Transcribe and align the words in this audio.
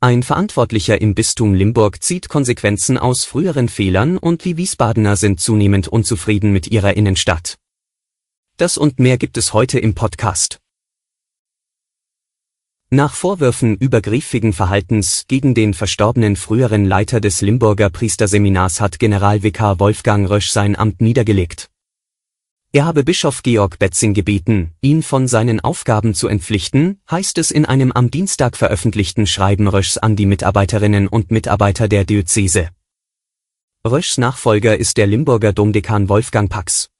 Ein 0.00 0.22
Verantwortlicher 0.22 1.00
im 1.00 1.16
Bistum 1.16 1.54
Limburg 1.54 2.04
zieht 2.04 2.28
Konsequenzen 2.28 2.98
aus 2.98 3.24
früheren 3.24 3.68
Fehlern 3.68 4.16
und 4.16 4.44
die 4.44 4.56
Wiesbadener 4.56 5.16
sind 5.16 5.40
zunehmend 5.40 5.88
unzufrieden 5.88 6.52
mit 6.52 6.68
ihrer 6.68 6.96
Innenstadt. 6.96 7.56
Das 8.58 8.78
und 8.78 9.00
mehr 9.00 9.18
gibt 9.18 9.36
es 9.36 9.54
heute 9.54 9.80
im 9.80 9.96
Podcast. 9.96 10.60
Nach 12.90 13.12
Vorwürfen 13.12 13.76
übergriffigen 13.76 14.52
Verhaltens 14.52 15.24
gegen 15.26 15.56
den 15.56 15.74
verstorbenen 15.74 16.36
früheren 16.36 16.84
Leiter 16.84 17.20
des 17.20 17.40
Limburger 17.40 17.90
Priesterseminars 17.90 18.80
hat 18.80 19.00
Generalvikar 19.00 19.80
Wolfgang 19.80 20.30
Rösch 20.30 20.50
sein 20.50 20.76
Amt 20.76 21.00
niedergelegt. 21.00 21.70
Er 22.70 22.84
habe 22.84 23.02
Bischof 23.02 23.42
Georg 23.42 23.78
Betzing 23.78 24.12
gebeten, 24.12 24.74
ihn 24.82 25.02
von 25.02 25.26
seinen 25.26 25.58
Aufgaben 25.60 26.12
zu 26.12 26.28
entpflichten, 26.28 27.00
heißt 27.10 27.38
es 27.38 27.50
in 27.50 27.64
einem 27.64 27.92
am 27.92 28.10
Dienstag 28.10 28.58
veröffentlichten 28.58 29.26
Schreiben 29.26 29.68
Röschs 29.68 29.96
an 29.96 30.16
die 30.16 30.26
Mitarbeiterinnen 30.26 31.08
und 31.08 31.30
Mitarbeiter 31.30 31.88
der 31.88 32.04
Diözese. 32.04 32.68
Röschs 33.86 34.18
Nachfolger 34.18 34.76
ist 34.76 34.98
der 34.98 35.06
Limburger 35.06 35.54
Domdekan 35.54 36.10
Wolfgang 36.10 36.50
Pax. 36.50 36.90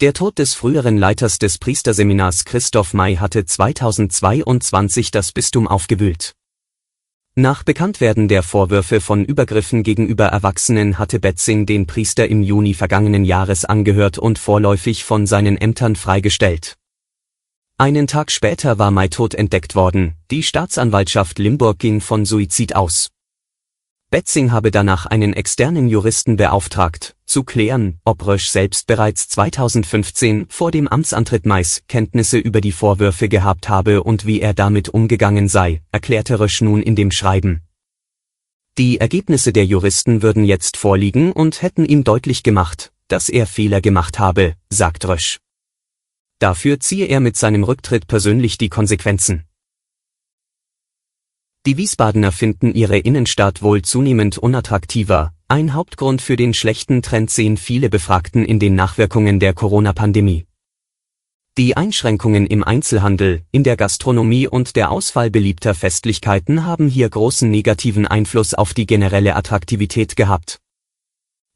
Der 0.00 0.14
Tod 0.14 0.38
des 0.38 0.54
früheren 0.54 0.96
Leiters 0.96 1.38
des 1.38 1.58
Priesterseminars 1.58 2.46
Christoph 2.46 2.94
May 2.94 3.16
hatte 3.16 3.44
2022 3.44 5.10
das 5.10 5.32
Bistum 5.32 5.68
aufgewühlt. 5.68 6.37
Nach 7.40 7.62
Bekanntwerden 7.62 8.26
der 8.26 8.42
Vorwürfe 8.42 9.00
von 9.00 9.24
Übergriffen 9.24 9.84
gegenüber 9.84 10.24
Erwachsenen 10.24 10.98
hatte 10.98 11.20
Betzing 11.20 11.66
den 11.66 11.86
Priester 11.86 12.26
im 12.26 12.42
Juni 12.42 12.74
vergangenen 12.74 13.24
Jahres 13.24 13.64
angehört 13.64 14.18
und 14.18 14.40
vorläufig 14.40 15.04
von 15.04 15.24
seinen 15.24 15.56
Ämtern 15.56 15.94
freigestellt. 15.94 16.74
Einen 17.76 18.08
Tag 18.08 18.32
später 18.32 18.80
war 18.80 18.90
Mai 18.90 19.06
tot 19.06 19.36
entdeckt 19.36 19.76
worden, 19.76 20.14
die 20.32 20.42
Staatsanwaltschaft 20.42 21.38
Limburg 21.38 21.78
ging 21.78 22.00
von 22.00 22.24
Suizid 22.24 22.74
aus. 22.74 23.06
Betzing 24.10 24.52
habe 24.52 24.70
danach 24.70 25.04
einen 25.04 25.34
externen 25.34 25.86
Juristen 25.86 26.36
beauftragt, 26.36 27.14
zu 27.26 27.44
klären, 27.44 28.00
ob 28.06 28.26
Rösch 28.26 28.48
selbst 28.48 28.86
bereits 28.86 29.28
2015 29.28 30.46
vor 30.48 30.70
dem 30.70 30.88
Amtsantritt 30.88 31.44
Mais 31.44 31.82
Kenntnisse 31.88 32.38
über 32.38 32.62
die 32.62 32.72
Vorwürfe 32.72 33.28
gehabt 33.28 33.68
habe 33.68 34.02
und 34.02 34.24
wie 34.24 34.40
er 34.40 34.54
damit 34.54 34.88
umgegangen 34.88 35.46
sei, 35.46 35.82
erklärte 35.92 36.40
Rösch 36.40 36.62
nun 36.62 36.82
in 36.82 36.96
dem 36.96 37.10
Schreiben. 37.10 37.60
Die 38.78 38.98
Ergebnisse 38.98 39.52
der 39.52 39.66
Juristen 39.66 40.22
würden 40.22 40.44
jetzt 40.44 40.78
vorliegen 40.78 41.32
und 41.32 41.60
hätten 41.60 41.84
ihm 41.84 42.02
deutlich 42.02 42.42
gemacht, 42.42 42.92
dass 43.08 43.28
er 43.28 43.46
Fehler 43.46 43.82
gemacht 43.82 44.18
habe, 44.18 44.54
sagt 44.70 45.06
Rösch. 45.06 45.38
Dafür 46.38 46.80
ziehe 46.80 47.06
er 47.06 47.20
mit 47.20 47.36
seinem 47.36 47.62
Rücktritt 47.62 48.06
persönlich 48.06 48.56
die 48.56 48.70
Konsequenzen. 48.70 49.47
Die 51.68 51.76
Wiesbadener 51.76 52.32
finden 52.32 52.72
ihre 52.72 52.96
Innenstadt 52.96 53.60
wohl 53.60 53.82
zunehmend 53.82 54.38
unattraktiver. 54.38 55.34
Ein 55.48 55.74
Hauptgrund 55.74 56.22
für 56.22 56.36
den 56.36 56.54
schlechten 56.54 57.02
Trend 57.02 57.28
sehen 57.28 57.58
viele 57.58 57.90
Befragten 57.90 58.42
in 58.42 58.58
den 58.58 58.74
Nachwirkungen 58.74 59.38
der 59.38 59.52
Corona-Pandemie. 59.52 60.46
Die 61.58 61.76
Einschränkungen 61.76 62.46
im 62.46 62.64
Einzelhandel, 62.64 63.42
in 63.50 63.64
der 63.64 63.76
Gastronomie 63.76 64.48
und 64.48 64.76
der 64.76 64.90
Ausfall 64.90 65.30
beliebter 65.30 65.74
Festlichkeiten 65.74 66.64
haben 66.64 66.88
hier 66.88 67.10
großen 67.10 67.50
negativen 67.50 68.06
Einfluss 68.06 68.54
auf 68.54 68.72
die 68.72 68.86
generelle 68.86 69.36
Attraktivität 69.36 70.16
gehabt. 70.16 70.60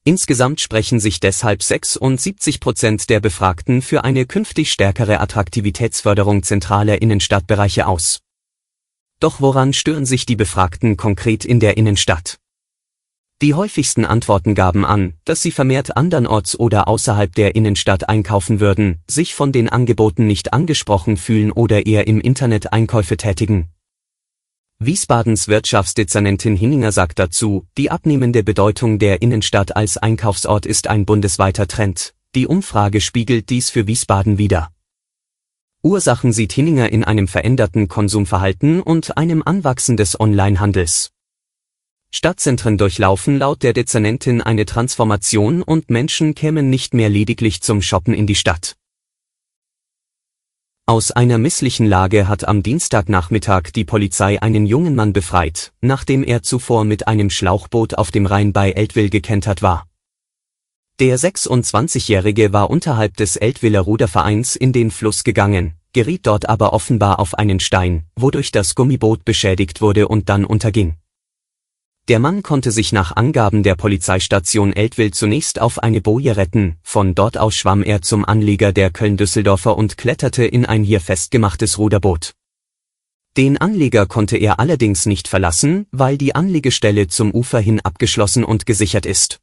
Insgesamt 0.05 0.61
sprechen 0.61 1.01
sich 1.01 1.21
deshalb 1.21 1.63
76 1.63 2.61
Prozent 2.61 3.09
der 3.09 3.21
Befragten 3.21 3.81
für 3.81 4.05
eine 4.05 4.27
künftig 4.27 4.73
stärkere 4.73 5.21
Attraktivitätsförderung 5.21 6.43
zentraler 6.43 7.01
Innenstadtbereiche 7.01 7.87
aus. 7.87 8.21
Doch 9.23 9.41
woran 9.41 9.73
stören 9.73 10.05
sich 10.05 10.27
die 10.27 10.35
Befragten 10.35 10.97
konkret 10.97 11.45
in 11.45 11.61
der 11.61 11.77
Innenstadt? 11.77 12.41
Die 13.41 13.55
häufigsten 13.55 14.05
Antworten 14.05 14.57
gaben 14.57 14.85
an, 14.85 15.15
dass 15.25 15.43
sie 15.43 15.53
vermehrt 15.53 15.97
andernorts 15.97 16.59
oder 16.59 16.89
außerhalb 16.89 17.33
der 17.33 17.55
Innenstadt 17.55 18.09
einkaufen 18.09 18.59
würden, 18.59 19.01
sich 19.09 19.37
von 19.37 19.53
den 19.53 19.69
Angeboten 19.69 20.27
nicht 20.27 20.53
angesprochen 20.53 21.17
fühlen 21.17 21.53
oder 21.53 21.87
eher 21.87 22.09
im 22.09 22.21
Internet 22.21 22.73
Einkäufe 22.73 23.17
tätigen. 23.17 23.69
Wiesbadens 24.81 25.47
Wirtschaftsdezernentin 25.47 26.57
Hinninger 26.57 26.91
sagt 26.91 27.21
dazu, 27.21 27.65
die 27.79 27.93
abnehmende 27.93 28.43
Bedeutung 28.43 28.99
der 28.99 29.23
Innenstadt 29.23 29.77
als 29.77 29.99
Einkaufsort 29.99 30.67
ist 30.67 30.89
ein 30.89 31.07
bundesweiter 31.07 31.69
Trend. 31.69 32.15
Die 32.35 32.49
Umfrage 32.49 33.01
spiegelt 33.01 33.51
dies 33.51 33.71
für 33.71 33.87
Wiesbaden 33.87 34.39
wider. 34.39 34.73
Ursachen 35.85 36.33
sieht 36.33 36.53
Hinninger 36.53 36.91
in 36.91 37.03
einem 37.03 37.27
veränderten 37.27 37.89
Konsumverhalten 37.89 38.81
und 38.81 39.17
einem 39.17 39.43
Anwachsen 39.45 39.97
des 39.97 40.19
Onlinehandels. 40.19 41.11
Stadtzentren 42.13 42.79
durchlaufen 42.79 43.39
laut 43.39 43.65
der 43.65 43.73
Dezernentin 43.73 44.43
eine 44.43 44.65
Transformation 44.65 45.63
und 45.63 45.91
Menschen 45.91 46.37
kämen 46.37 46.71
nicht 46.71 46.95
mehr 46.95 47.09
lediglich 47.09 47.63
zum 47.63 47.83
Shoppen 47.83 48.15
in 48.15 48.29
die 48.29 48.35
Stadt. 48.37 48.77
Aus 50.87 51.11
einer 51.11 51.39
misslichen 51.39 51.87
Lage 51.87 52.29
hat 52.29 52.47
am 52.47 52.63
Dienstagnachmittag 52.63 53.71
die 53.75 53.85
Polizei 53.85 54.41
einen 54.41 54.67
jungen 54.67 54.95
Mann 54.95 55.13
befreit, 55.13 55.73
nachdem 55.81 56.23
er 56.23 56.43
zuvor 56.43 56.85
mit 56.85 57.09
einem 57.09 57.31
Schlauchboot 57.31 57.95
auf 57.95 58.11
dem 58.11 58.27
Rhein 58.27 58.53
bei 58.53 58.73
Eltville 58.73 59.09
gekentert 59.11 59.63
war. 59.63 59.87
Der 61.03 61.19
26-Jährige 61.19 62.53
war 62.53 62.71
unterhalb 62.71 63.17
des 63.17 63.35
Eltwiller 63.35 63.81
Rudervereins 63.81 64.55
in 64.55 64.73
den 64.73 64.93
Fluss 64.93 65.25
gegangen, 65.25 65.73
geriet 65.93 66.29
dort 66.29 66.49
aber 66.49 66.73
offenbar 66.73 67.19
auf 67.19 67.35
einen 67.35 67.59
Stein, 67.59 68.05
wodurch 68.15 68.53
das 68.53 68.77
Gummiboot 68.77 69.25
beschädigt 69.25 69.81
wurde 69.81 70.07
und 70.07 70.29
dann 70.29 70.45
unterging. 70.45 70.95
Der 72.07 72.21
Mann 72.21 72.45
konnte 72.45 72.71
sich 72.71 72.93
nach 72.93 73.17
Angaben 73.17 73.65
der 73.65 73.75
Polizeistation 73.75 74.73
Eltville 74.73 75.11
zunächst 75.11 75.61
auf 75.61 75.81
eine 75.81 76.01
Boje 76.01 76.37
retten, 76.37 76.77
von 76.85 77.17
dort 77.17 77.37
aus 77.37 77.57
schwamm 77.57 77.83
er 77.83 78.03
zum 78.03 78.25
Anleger 78.25 78.73
der 78.73 78.91
Köln-Düsseldorfer 78.91 79.77
und 79.77 79.99
kletterte 79.99 80.45
in 80.45 80.67
ein 80.67 80.85
hier 80.85 81.01
festgemachtes 81.01 81.79
Ruderboot. 81.79 82.31
Den 83.37 83.59
Anleger 83.59 84.07
konnte 84.07 84.37
er 84.37 84.61
allerdings 84.61 85.07
nicht 85.07 85.27
verlassen, 85.27 85.87
weil 85.91 86.17
die 86.17 86.37
Anlegestelle 86.37 87.09
zum 87.09 87.35
Ufer 87.35 87.59
hin 87.59 87.81
abgeschlossen 87.81 88.45
und 88.45 88.67
gesichert 88.67 89.05
ist. 89.05 89.41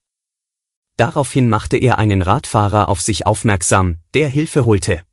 Daraufhin 0.99 1.47
machte 1.47 1.77
er 1.77 1.97
einen 1.97 2.21
Radfahrer 2.21 2.89
auf 2.89 2.99
sich 2.99 3.25
aufmerksam, 3.25 3.99
der 4.13 4.27
Hilfe 4.27 4.65
holte. 4.65 5.03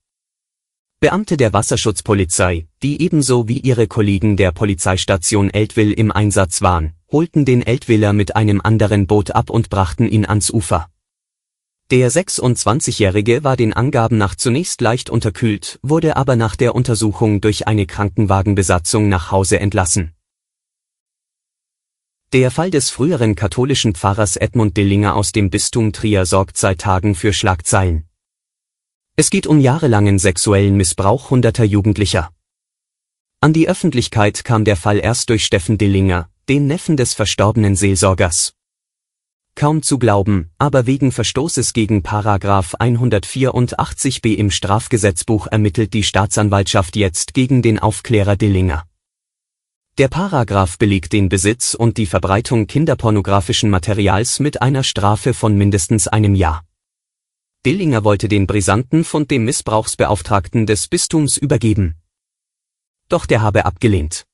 Beamte 0.98 1.36
der 1.36 1.52
Wasserschutzpolizei, 1.52 2.66
die 2.82 3.00
ebenso 3.00 3.46
wie 3.46 3.60
ihre 3.60 3.86
Kollegen 3.86 4.36
der 4.36 4.50
Polizeistation 4.50 5.48
Eltville 5.48 5.94
im 5.94 6.10
Einsatz 6.10 6.60
waren, 6.60 6.94
holten 7.12 7.44
den 7.44 7.62
Eltviller 7.62 8.12
mit 8.12 8.34
einem 8.34 8.60
anderen 8.60 9.06
Boot 9.06 9.30
ab 9.30 9.48
und 9.48 9.70
brachten 9.70 10.08
ihn 10.08 10.26
ans 10.26 10.50
Ufer. 10.50 10.88
Der 11.92 12.10
26-Jährige 12.10 13.44
war 13.44 13.56
den 13.56 13.72
Angaben 13.72 14.18
nach 14.18 14.34
zunächst 14.34 14.80
leicht 14.80 15.08
unterkühlt, 15.08 15.78
wurde 15.82 16.16
aber 16.16 16.34
nach 16.34 16.56
der 16.56 16.74
Untersuchung 16.74 17.40
durch 17.40 17.68
eine 17.68 17.86
Krankenwagenbesatzung 17.86 19.08
nach 19.08 19.30
Hause 19.30 19.60
entlassen. 19.60 20.15
Der 22.32 22.50
Fall 22.50 22.70
des 22.70 22.90
früheren 22.90 23.36
katholischen 23.36 23.94
Pfarrers 23.94 24.36
Edmund 24.36 24.76
Dillinger 24.76 25.14
aus 25.14 25.30
dem 25.30 25.48
Bistum 25.48 25.92
Trier 25.92 26.26
sorgt 26.26 26.56
seit 26.56 26.80
Tagen 26.80 27.14
für 27.14 27.32
Schlagzeilen. 27.32 28.08
Es 29.14 29.30
geht 29.30 29.46
um 29.46 29.60
jahrelangen 29.60 30.18
sexuellen 30.18 30.76
Missbrauch 30.76 31.30
hunderter 31.30 31.62
Jugendlicher. 31.62 32.30
An 33.40 33.52
die 33.52 33.68
Öffentlichkeit 33.68 34.44
kam 34.44 34.64
der 34.64 34.76
Fall 34.76 34.98
erst 34.98 35.30
durch 35.30 35.44
Steffen 35.44 35.78
Dillinger, 35.78 36.28
den 36.48 36.66
Neffen 36.66 36.96
des 36.96 37.14
verstorbenen 37.14 37.76
Seelsorgers. 37.76 38.54
Kaum 39.54 39.82
zu 39.82 39.96
glauben, 39.98 40.50
aber 40.58 40.84
wegen 40.86 41.12
Verstoßes 41.12 41.74
gegen 41.74 42.02
Paragraph 42.02 42.74
184b 42.74 44.34
im 44.34 44.50
Strafgesetzbuch 44.50 45.46
ermittelt 45.46 45.94
die 45.94 46.02
Staatsanwaltschaft 46.02 46.96
jetzt 46.96 47.34
gegen 47.34 47.62
den 47.62 47.78
Aufklärer 47.78 48.36
Dillinger. 48.36 48.84
Der 49.98 50.08
Paragraph 50.08 50.76
belegt 50.76 51.14
den 51.14 51.30
Besitz 51.30 51.72
und 51.72 51.96
die 51.96 52.04
Verbreitung 52.04 52.66
kinderpornografischen 52.66 53.70
Materials 53.70 54.40
mit 54.40 54.60
einer 54.60 54.84
Strafe 54.84 55.32
von 55.32 55.56
mindestens 55.56 56.06
einem 56.06 56.34
Jahr. 56.34 56.66
Dillinger 57.64 58.04
wollte 58.04 58.28
den 58.28 58.46
brisanten 58.46 59.04
Fund 59.04 59.30
dem 59.30 59.46
Missbrauchsbeauftragten 59.46 60.66
des 60.66 60.88
Bistums 60.88 61.38
übergeben. 61.38 61.94
Doch 63.08 63.24
der 63.24 63.40
habe 63.40 63.64
abgelehnt. 63.64 64.26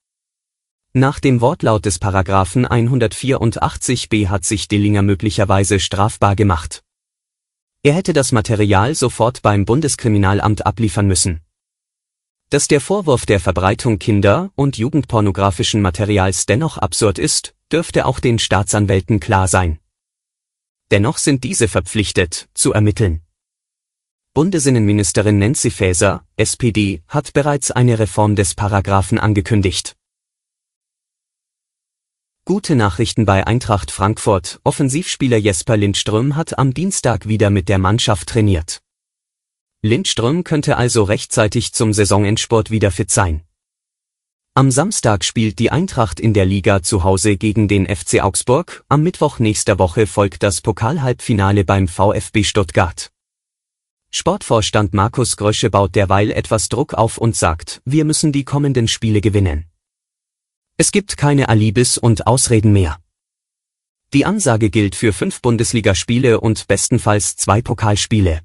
Nach 0.94 1.20
dem 1.20 1.40
Wortlaut 1.40 1.84
des 1.84 2.00
Paragraphen 2.00 2.66
184b 2.66 4.30
hat 4.30 4.44
sich 4.44 4.66
Dillinger 4.66 5.02
möglicherweise 5.02 5.78
strafbar 5.78 6.34
gemacht. 6.34 6.82
Er 7.84 7.92
hätte 7.92 8.12
das 8.12 8.32
Material 8.32 8.96
sofort 8.96 9.42
beim 9.42 9.64
Bundeskriminalamt 9.64 10.66
abliefern 10.66 11.06
müssen. 11.06 11.40
Dass 12.52 12.68
der 12.68 12.82
Vorwurf 12.82 13.24
der 13.24 13.40
Verbreitung 13.40 13.98
kinder- 13.98 14.50
und 14.56 14.76
jugendpornografischen 14.76 15.80
Materials 15.80 16.44
dennoch 16.44 16.76
absurd 16.76 17.18
ist, 17.18 17.54
dürfte 17.72 18.04
auch 18.04 18.20
den 18.20 18.38
Staatsanwälten 18.38 19.20
klar 19.20 19.48
sein. 19.48 19.78
Dennoch 20.90 21.16
sind 21.16 21.44
diese 21.44 21.66
verpflichtet, 21.66 22.50
zu 22.52 22.74
ermitteln. 22.74 23.22
Bundesinnenministerin 24.34 25.38
Nancy 25.38 25.70
Faeser, 25.70 26.26
SPD, 26.36 27.00
hat 27.08 27.32
bereits 27.32 27.70
eine 27.70 27.98
Reform 27.98 28.36
des 28.36 28.54
Paragraphen 28.54 29.18
angekündigt. 29.18 29.96
Gute 32.44 32.76
Nachrichten 32.76 33.24
bei 33.24 33.46
Eintracht 33.46 33.90
Frankfurt. 33.90 34.60
Offensivspieler 34.62 35.38
Jesper 35.38 35.78
Lindström 35.78 36.36
hat 36.36 36.58
am 36.58 36.74
Dienstag 36.74 37.26
wieder 37.26 37.48
mit 37.48 37.70
der 37.70 37.78
Mannschaft 37.78 38.28
trainiert. 38.28 38.82
Lindström 39.84 40.44
könnte 40.44 40.76
also 40.76 41.02
rechtzeitig 41.02 41.72
zum 41.72 41.92
Saisonendsport 41.92 42.70
wieder 42.70 42.92
fit 42.92 43.10
sein. 43.10 43.42
Am 44.54 44.70
Samstag 44.70 45.24
spielt 45.24 45.58
die 45.58 45.72
Eintracht 45.72 46.20
in 46.20 46.34
der 46.34 46.46
Liga 46.46 46.84
zu 46.84 47.02
Hause 47.02 47.36
gegen 47.36 47.66
den 47.66 47.86
FC 47.86 48.22
Augsburg, 48.22 48.84
am 48.88 49.02
Mittwoch 49.02 49.40
nächster 49.40 49.80
Woche 49.80 50.06
folgt 50.06 50.44
das 50.44 50.60
Pokalhalbfinale 50.60 51.64
beim 51.64 51.88
VfB 51.88 52.44
Stuttgart. 52.44 53.10
Sportvorstand 54.10 54.94
Markus 54.94 55.36
Grösche 55.36 55.68
baut 55.68 55.96
derweil 55.96 56.30
etwas 56.30 56.68
Druck 56.68 56.94
auf 56.94 57.18
und 57.18 57.34
sagt, 57.34 57.82
wir 57.84 58.04
müssen 58.04 58.30
die 58.30 58.44
kommenden 58.44 58.86
Spiele 58.86 59.20
gewinnen. 59.20 59.64
Es 60.76 60.92
gibt 60.92 61.16
keine 61.16 61.48
Alibis 61.48 61.98
und 61.98 62.28
Ausreden 62.28 62.72
mehr. 62.72 62.98
Die 64.12 64.26
Ansage 64.26 64.70
gilt 64.70 64.94
für 64.94 65.12
fünf 65.12 65.42
Bundesligaspiele 65.42 66.38
und 66.38 66.68
bestenfalls 66.68 67.34
zwei 67.34 67.62
Pokalspiele. 67.62 68.42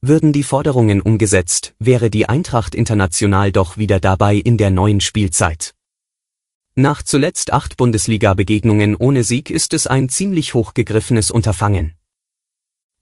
Würden 0.00 0.32
die 0.32 0.44
Forderungen 0.44 1.00
umgesetzt, 1.00 1.74
wäre 1.80 2.08
die 2.08 2.28
Eintracht 2.28 2.76
international 2.76 3.50
doch 3.50 3.78
wieder 3.78 3.98
dabei 3.98 4.36
in 4.36 4.56
der 4.56 4.70
neuen 4.70 5.00
Spielzeit. 5.00 5.74
Nach 6.76 7.02
zuletzt 7.02 7.52
acht 7.52 7.76
Bundesliga-Begegnungen 7.76 8.94
ohne 8.94 9.24
Sieg 9.24 9.50
ist 9.50 9.74
es 9.74 9.88
ein 9.88 10.08
ziemlich 10.08 10.54
hochgegriffenes 10.54 11.32
Unterfangen. 11.32 11.94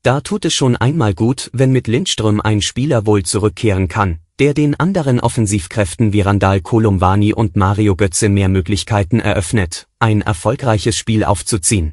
Da 0.02 0.22
tut 0.22 0.46
es 0.46 0.54
schon 0.54 0.74
einmal 0.74 1.12
gut, 1.12 1.50
wenn 1.52 1.70
mit 1.70 1.86
Lindström 1.86 2.40
ein 2.40 2.62
Spieler 2.62 3.04
wohl 3.04 3.24
zurückkehren 3.24 3.88
kann, 3.88 4.20
der 4.38 4.54
den 4.54 4.74
anderen 4.80 5.20
Offensivkräften 5.20 6.14
wie 6.14 6.22
Randall 6.22 6.62
Kolumwani 6.62 7.34
und 7.34 7.56
Mario 7.56 7.94
Götze 7.94 8.30
mehr 8.30 8.48
Möglichkeiten 8.48 9.20
eröffnet, 9.20 9.86
ein 9.98 10.22
erfolgreiches 10.22 10.96
Spiel 10.96 11.24
aufzuziehen. 11.24 11.92